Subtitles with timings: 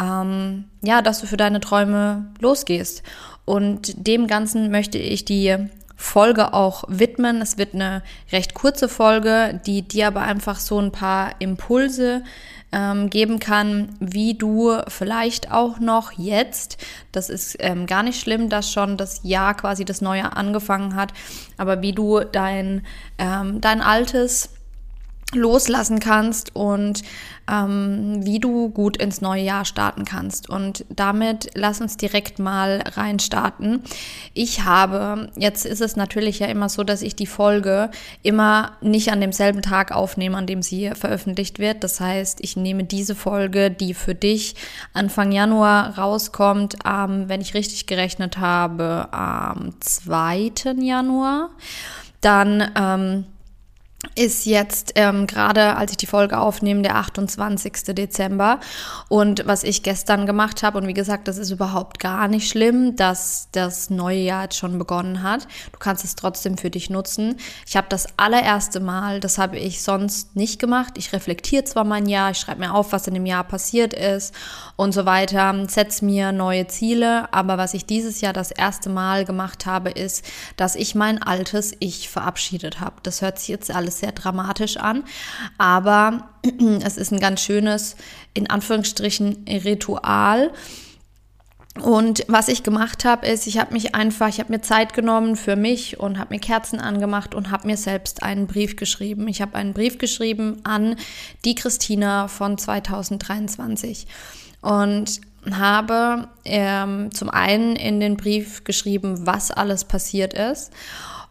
[0.00, 3.02] ähm, ja, dass du für deine Träume losgehst.
[3.44, 5.68] Und dem Ganzen möchte ich dir
[6.02, 7.40] Folge auch widmen.
[7.40, 8.02] Es wird eine
[8.32, 12.24] recht kurze Folge, die dir aber einfach so ein paar Impulse
[12.72, 16.78] ähm, geben kann, wie du vielleicht auch noch jetzt,
[17.12, 21.12] das ist ähm, gar nicht schlimm, dass schon das Jahr quasi das neue angefangen hat,
[21.56, 22.84] aber wie du dein,
[23.18, 24.50] ähm, dein altes
[25.34, 27.02] loslassen kannst und
[27.50, 30.48] ähm, wie du gut ins neue Jahr starten kannst.
[30.48, 33.82] Und damit lass uns direkt mal rein starten.
[34.34, 37.90] Ich habe, jetzt ist es natürlich ja immer so, dass ich die Folge
[38.22, 41.82] immer nicht an demselben Tag aufnehme, an dem sie veröffentlicht wird.
[41.84, 44.54] Das heißt, ich nehme diese Folge, die für dich
[44.92, 50.52] Anfang Januar rauskommt, ähm, wenn ich richtig gerechnet habe, am 2.
[50.78, 51.50] Januar.
[52.20, 53.24] Dann ähm,
[54.14, 57.72] ist jetzt ähm, gerade, als ich die Folge aufnehme, der 28.
[57.94, 58.60] Dezember.
[59.08, 62.96] Und was ich gestern gemacht habe, und wie gesagt, das ist überhaupt gar nicht schlimm,
[62.96, 65.46] dass das neue Jahr jetzt schon begonnen hat.
[65.72, 67.36] Du kannst es trotzdem für dich nutzen.
[67.66, 70.94] Ich habe das allererste Mal, das habe ich sonst nicht gemacht.
[70.96, 74.34] Ich reflektiere zwar mein Jahr, ich schreibe mir auf, was in dem Jahr passiert ist
[74.76, 77.32] und so weiter, setze mir neue Ziele.
[77.32, 80.24] Aber was ich dieses Jahr das erste Mal gemacht habe, ist,
[80.56, 82.96] dass ich mein altes Ich verabschiedet habe.
[83.02, 85.04] Das hört sich jetzt alles alles sehr dramatisch an,
[85.58, 86.28] aber
[86.84, 87.96] es ist ein ganz schönes,
[88.34, 90.52] in Anführungsstrichen, Ritual.
[91.80, 95.36] Und was ich gemacht habe, ist, ich habe mich einfach, ich habe mir Zeit genommen
[95.36, 99.26] für mich und habe mir Kerzen angemacht und habe mir selbst einen Brief geschrieben.
[99.26, 100.96] Ich habe einen Brief geschrieben an
[101.46, 104.06] die Christina von 2023
[104.60, 110.72] und habe ähm, zum einen in den Brief geschrieben, was alles passiert ist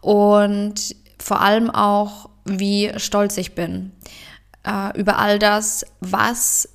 [0.00, 3.92] und vor allem auch, wie stolz ich bin
[4.64, 6.68] äh, über all das, was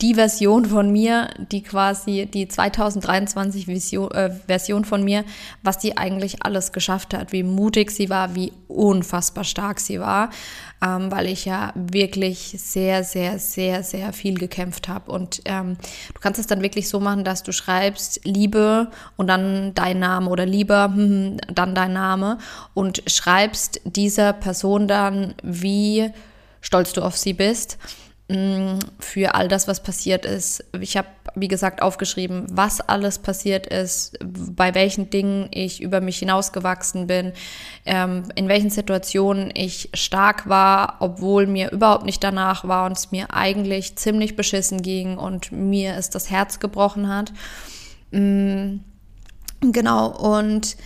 [0.00, 5.24] die Version von mir, die quasi die 2023 Vision, äh, Version von mir,
[5.62, 10.30] was die eigentlich alles geschafft hat, wie mutig sie war, wie unfassbar stark sie war,
[10.80, 15.10] ähm, weil ich ja wirklich sehr, sehr, sehr, sehr viel gekämpft habe.
[15.10, 15.76] Und ähm,
[16.14, 20.30] du kannst es dann wirklich so machen, dass du schreibst Liebe und dann dein Name
[20.30, 22.38] oder lieber hm, dann dein Name
[22.72, 26.10] und schreibst dieser Person dann, wie
[26.60, 27.78] stolz du auf sie bist
[28.30, 30.62] für all das, was passiert ist.
[30.78, 36.18] Ich habe, wie gesagt, aufgeschrieben, was alles passiert ist, bei welchen Dingen ich über mich
[36.18, 37.32] hinausgewachsen bin,
[37.86, 43.10] ähm, in welchen Situationen ich stark war, obwohl mir überhaupt nicht danach war und es
[43.12, 47.32] mir eigentlich ziemlich beschissen ging und mir es das Herz gebrochen hat.
[48.10, 48.80] Mm,
[49.62, 50.76] genau, und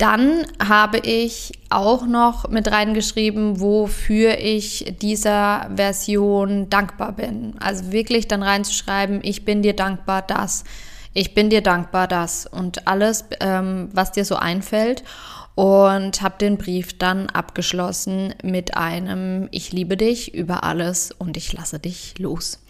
[0.00, 7.54] dann habe ich auch noch mit reingeschrieben, wofür ich dieser Version dankbar bin.
[7.60, 10.64] Also wirklich dann reinzuschreiben, ich bin dir dankbar, dass
[11.12, 15.02] Ich bin dir dankbar, dass und alles, ähm, was dir so einfällt
[15.54, 21.52] und habe den Brief dann abgeschlossen mit einem Ich liebe dich über alles und ich
[21.52, 22.64] lasse dich los.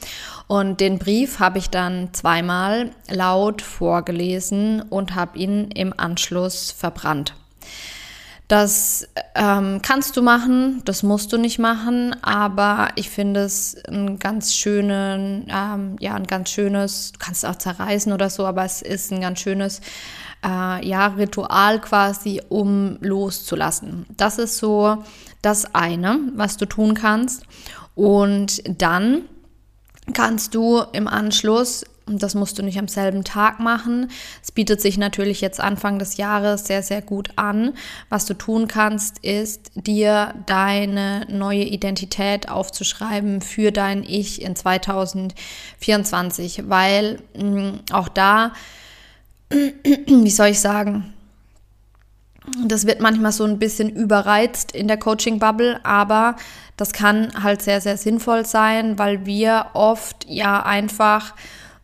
[0.46, 7.34] Und den Brief habe ich dann zweimal laut vorgelesen und habe ihn im Anschluss verbrannt.
[8.50, 9.06] Das
[9.36, 14.56] ähm, kannst du machen, das musst du nicht machen, aber ich finde es ein ganz
[14.56, 18.82] schönen, ähm, ja, ein ganz schönes, du kannst es auch zerreißen oder so, aber es
[18.82, 19.80] ist ein ganz schönes
[20.44, 24.06] äh, ja, Ritual quasi, um loszulassen.
[24.16, 25.04] Das ist so
[25.42, 27.44] das eine, was du tun kannst.
[27.94, 29.26] Und dann
[30.12, 34.10] kannst du im Anschluss und das musst du nicht am selben Tag machen.
[34.42, 37.74] Es bietet sich natürlich jetzt Anfang des Jahres sehr, sehr gut an.
[38.08, 46.68] Was du tun kannst, ist dir deine neue Identität aufzuschreiben für dein Ich in 2024,
[46.68, 48.52] weil mh, mm, auch da
[49.50, 51.12] wie soll ich sagen,
[52.64, 56.36] das wird manchmal so ein bisschen überreizt in der Coaching-Bubble, aber
[56.76, 61.34] das kann halt sehr, sehr sinnvoll sein, weil wir oft ja einfach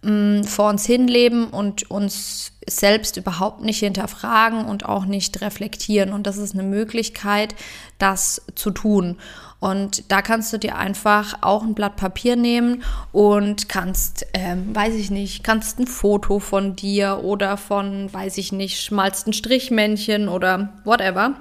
[0.02, 6.12] mh, vor uns hinleben und uns selbst überhaupt nicht hinterfragen und auch nicht reflektieren.
[6.12, 7.54] Und das ist eine Möglichkeit,
[7.98, 9.18] das zu tun.
[9.58, 12.82] Und da kannst du dir einfach auch ein Blatt Papier nehmen
[13.12, 18.52] und kannst, ähm, weiß ich nicht, kannst ein Foto von dir oder von, weiß ich
[18.52, 21.34] nicht, schmalsten Strichmännchen oder whatever.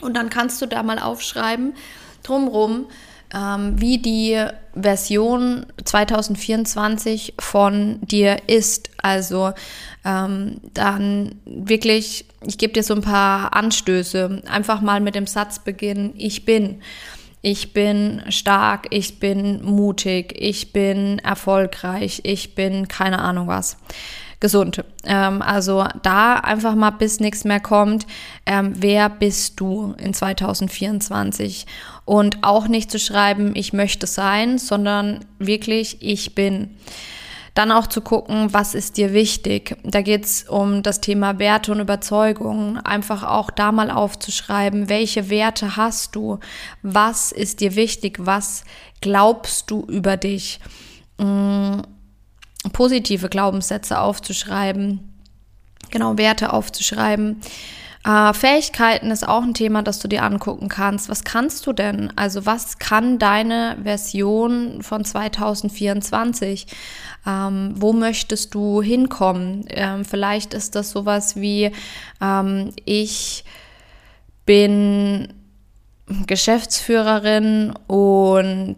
[0.00, 1.74] Und dann kannst du da mal aufschreiben,
[2.22, 2.86] drumrum,
[3.34, 4.42] ähm, wie die
[4.74, 8.90] Version 2024 von dir ist.
[8.98, 9.52] Also
[10.04, 14.42] ähm, dann wirklich, ich gebe dir so ein paar Anstöße.
[14.50, 16.80] Einfach mal mit dem Satz beginnen, ich bin.
[17.40, 23.76] Ich bin stark, ich bin mutig, ich bin erfolgreich, ich bin keine Ahnung was
[24.40, 24.84] gesund.
[25.04, 28.06] Ähm, also da einfach mal, bis nichts mehr kommt,
[28.46, 31.66] ähm, wer bist du in 2024?
[32.04, 36.76] Und auch nicht zu schreiben, ich möchte sein, sondern wirklich, ich bin.
[37.58, 39.76] Dann auch zu gucken, was ist dir wichtig.
[39.82, 42.78] Da geht es um das Thema Werte und Überzeugungen.
[42.78, 46.38] Einfach auch da mal aufzuschreiben, welche Werte hast du?
[46.82, 48.18] Was ist dir wichtig?
[48.20, 48.62] Was
[49.00, 50.60] glaubst du über dich?
[51.18, 51.82] Mhm
[52.72, 55.00] positive Glaubenssätze aufzuschreiben,
[55.90, 57.40] genau Werte aufzuschreiben.
[58.04, 61.08] Äh, Fähigkeiten ist auch ein Thema, das du dir angucken kannst.
[61.08, 62.12] Was kannst du denn?
[62.16, 66.66] Also was kann deine Version von 2024?
[67.26, 69.64] Ähm, wo möchtest du hinkommen?
[69.68, 71.72] Ähm, vielleicht ist das sowas wie,
[72.20, 73.44] ähm, ich
[74.46, 75.34] bin
[76.26, 78.76] Geschäftsführerin und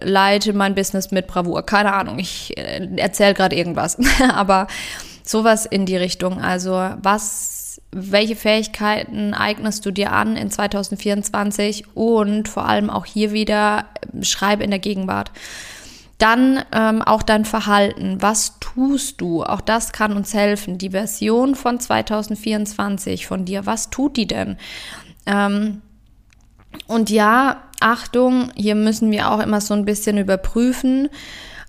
[0.00, 1.64] leite mein Business mit Bravour.
[1.64, 3.98] Keine Ahnung, ich äh, erzähle gerade irgendwas.
[4.32, 4.68] Aber
[5.28, 6.40] sowas in die Richtung.
[6.40, 6.72] Also
[7.02, 13.84] was, welche Fähigkeiten eignest du dir an in 2024 und vor allem auch hier wieder
[14.14, 15.30] äh, schreibe in der Gegenwart.
[16.16, 18.20] Dann ähm, auch dein Verhalten.
[18.20, 19.44] Was tust du?
[19.44, 20.76] Auch das kann uns helfen.
[20.78, 24.56] Die Version von 2024 von dir, was tut die denn?
[25.26, 25.82] Ähm,
[26.86, 31.08] und ja, Achtung, hier müssen wir auch immer so ein bisschen überprüfen,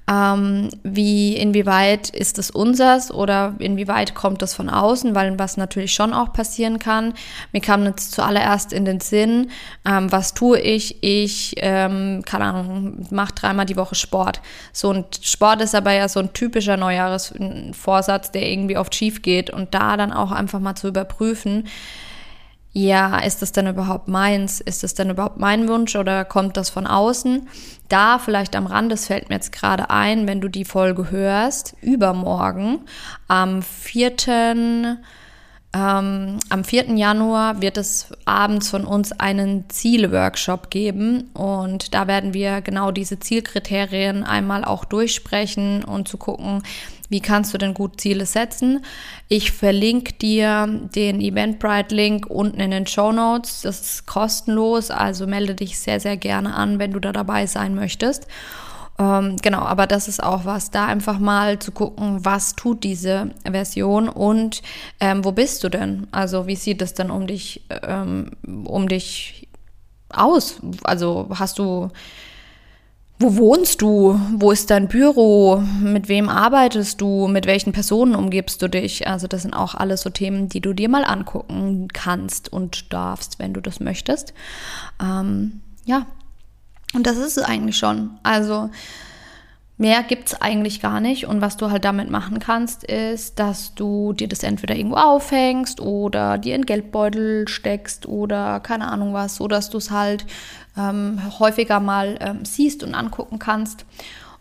[0.10, 5.94] ähm, wie, inwieweit ist es unsers oder inwieweit kommt das von außen, weil was natürlich
[5.94, 7.14] schon auch passieren kann.
[7.52, 9.52] Mir kam jetzt zuallererst in den Sinn,
[9.86, 11.04] ähm, was tue ich?
[11.04, 14.42] Ich, ähm, keine Ahnung, mache dreimal die Woche Sport.
[14.74, 19.52] So ein Sport ist aber ja so ein typischer Neujahresvorsatz, der irgendwie oft schief geht
[19.52, 21.66] und da dann auch einfach mal zu überprüfen,
[22.72, 24.62] ja, ist das denn überhaupt meins?
[24.62, 27.48] Ist das denn überhaupt mein Wunsch oder kommt das von außen?
[27.88, 31.76] Da vielleicht am Rand, das fällt mir jetzt gerade ein, wenn du die Folge hörst,
[31.82, 32.82] übermorgen
[33.28, 35.00] am 4.
[35.72, 36.96] Ähm, am 4.
[36.96, 43.20] Januar wird es abends von uns einen Ziele-Workshop geben und da werden wir genau diese
[43.20, 46.64] Zielkriterien einmal auch durchsprechen und zu gucken,
[47.10, 48.84] wie kannst du denn gut Ziele setzen?
[49.28, 53.62] Ich verlinke dir den Eventbrite-Link unten in den Show Notes.
[53.62, 57.76] Das ist kostenlos, also melde dich sehr, sehr gerne an, wenn du da dabei sein
[57.76, 58.28] möchtest.
[59.00, 63.32] Ähm, genau, aber das ist auch was, da einfach mal zu gucken, was tut diese
[63.50, 64.62] Version und
[65.00, 66.08] ähm, wo bist du denn?
[66.12, 68.32] Also wie sieht es denn um dich, ähm,
[68.66, 69.48] um dich
[70.10, 70.60] aus?
[70.84, 71.90] Also hast du
[73.22, 74.18] wo wohnst du?
[74.38, 75.62] Wo ist dein Büro?
[75.82, 77.28] Mit wem arbeitest du?
[77.28, 79.08] Mit welchen Personen umgibst du dich?
[79.10, 83.38] Also das sind auch alles so Themen, die du dir mal angucken kannst und darfst,
[83.38, 84.34] wenn du das möchtest.
[85.04, 86.06] Ähm, ja,
[86.94, 88.20] und das ist es eigentlich schon.
[88.24, 88.70] Also
[89.82, 91.26] Mehr gibt es eigentlich gar nicht.
[91.26, 95.80] Und was du halt damit machen kannst, ist, dass du dir das entweder irgendwo aufhängst
[95.80, 100.26] oder dir in Geldbeutel steckst oder keine Ahnung was, so dass du es halt
[100.78, 103.86] ähm, häufiger mal ähm, siehst und angucken kannst.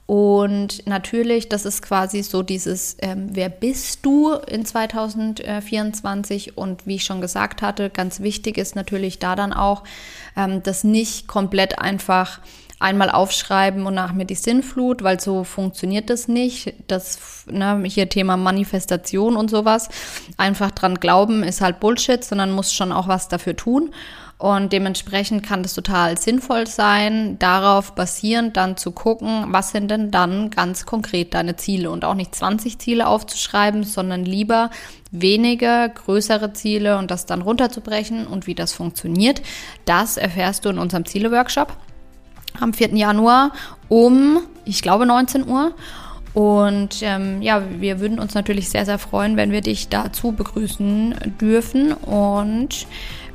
[0.09, 6.57] Und natürlich, das ist quasi so dieses, ähm, wer bist du in 2024?
[6.57, 9.85] Und wie ich schon gesagt hatte, ganz wichtig ist natürlich da dann auch,
[10.35, 12.41] ähm, das nicht komplett einfach
[12.79, 16.73] einmal aufschreiben und nach mir die Sinnflut, weil so funktioniert das nicht.
[16.87, 19.91] Das ne, hier Thema Manifestation und sowas.
[20.39, 23.93] Einfach dran glauben ist halt Bullshit, sondern muss schon auch was dafür tun.
[24.39, 30.13] Und dementsprechend kann das total sinnvoll sein, darauf basierend dann zu gucken, was sind denn
[30.13, 34.71] dann ganz konkret deine Ziele und auch nicht 20 Ziele aufzuschreiben, sondern lieber
[35.11, 39.43] wenige, größere Ziele und das dann runterzubrechen und wie das funktioniert.
[39.87, 41.77] Das erfährst du in unserem Ziele-Workshop
[42.61, 42.95] am 4.
[42.95, 43.51] Januar
[43.89, 45.75] um, ich glaube, 19 Uhr.
[46.39, 51.17] Und ähm, ja, wir würden uns natürlich sehr, sehr freuen, wenn wir dich dazu begrüßen
[51.41, 51.93] dürfen.
[51.93, 52.87] Und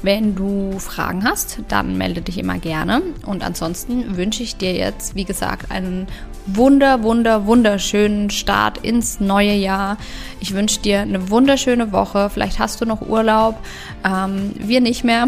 [0.02, 3.02] wenn du Fragen hast, dann melde dich immer gerne.
[3.26, 6.08] Und ansonsten wünsche ich dir jetzt, wie gesagt, einen
[6.46, 9.98] wunder, wunder, wunderschönen Start ins neue Jahr.
[10.40, 12.30] Ich wünsche dir eine wunderschöne Woche.
[12.30, 13.58] Vielleicht hast du noch Urlaub.
[14.06, 15.28] Ähm, wir nicht mehr.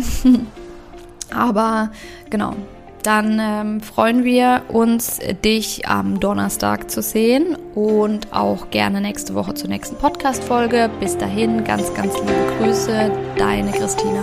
[1.29, 1.91] Aber
[2.29, 2.55] genau,
[3.05, 9.53] dann ähm, freuen wir uns, dich am Donnerstag zu sehen und auch gerne nächste Woche
[9.53, 10.89] zur nächsten Podcast-Folge.
[10.99, 14.21] Bis dahin, ganz, ganz liebe Grüße, deine Christina.